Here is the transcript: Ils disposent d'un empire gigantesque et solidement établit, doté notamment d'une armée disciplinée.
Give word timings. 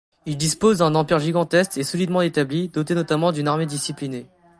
Ils 0.25 0.35
disposent 0.35 0.79
d'un 0.79 0.95
empire 0.95 1.19
gigantesque 1.19 1.77
et 1.77 1.83
solidement 1.83 2.23
établit, 2.23 2.69
doté 2.69 2.95
notamment 2.95 3.31
d'une 3.31 3.47
armée 3.47 3.67
disciplinée. 3.67 4.25